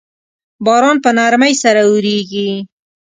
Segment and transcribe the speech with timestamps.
[0.65, 2.49] باران په نرمۍ سره اوریږي